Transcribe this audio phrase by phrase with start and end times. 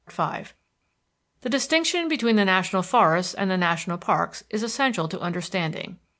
[0.09, 0.43] V
[1.41, 5.99] The distinction between the national forests and the national parks is essential to understanding.